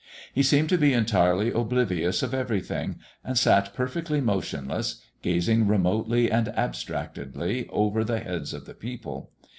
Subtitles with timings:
[0.33, 6.47] He seemed to be entirely oblivious of everything, and sat perfectly motionless, gazing remotely and
[6.57, 9.29] abstractedly over the heads of the people.